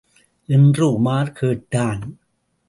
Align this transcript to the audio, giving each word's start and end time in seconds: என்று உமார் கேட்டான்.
என்று 0.45 0.85
உமார் 0.91 1.31
கேட்டான். 1.31 2.19